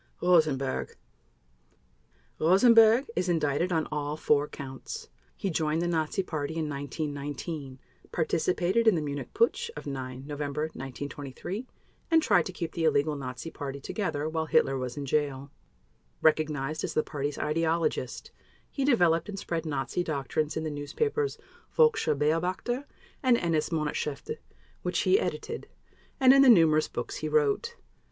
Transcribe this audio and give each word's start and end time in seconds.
ROSENBERG 0.23 0.95
Rosenberg 2.39 3.05
is 3.15 3.29
indicted 3.29 3.71
on 3.71 3.87
all 3.91 4.17
four 4.17 4.47
Counts. 4.47 5.09
He 5.37 5.51
joined 5.51 5.79
the 5.79 5.87
Nazi 5.87 6.23
Party 6.23 6.55
in 6.55 6.67
1919, 6.67 7.77
participated 8.11 8.87
in 8.87 8.95
the 8.95 9.01
Munich 9.03 9.31
Putsch 9.35 9.69
of 9.77 9.85
9 9.85 10.23
November 10.25 10.61
1923, 10.63 11.67
and 12.09 12.19
tried 12.23 12.47
to 12.47 12.51
keep 12.51 12.71
the 12.71 12.83
illegal 12.85 13.15
Nazi 13.15 13.51
Party 13.51 13.79
together 13.79 14.27
while 14.27 14.47
Hitler 14.47 14.75
was 14.75 14.97
in 14.97 15.05
jail. 15.05 15.51
Recognized 16.23 16.83
as 16.83 16.95
the 16.95 17.03
Party's 17.03 17.37
ideologist, 17.37 18.31
he 18.71 18.83
developed 18.83 19.29
and 19.29 19.37
spread 19.37 19.67
Nazi 19.67 20.03
doctrines 20.03 20.57
in 20.57 20.63
the 20.63 20.71
newspapers 20.71 21.37
Völkischer 21.77 22.17
Beobachter 22.17 22.85
and 23.21 23.37
NS 23.37 23.69
Monatshefte, 23.69 24.39
which 24.81 25.01
he 25.01 25.19
edited, 25.19 25.67
and 26.19 26.33
in 26.33 26.41
the 26.41 26.49
numerous 26.49 26.87
books 26.87 27.17
he 27.17 27.29
wrote. 27.29 27.75